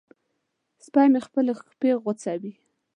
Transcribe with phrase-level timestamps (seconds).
[0.85, 2.51] سپی مې خپلې پښې غځوي.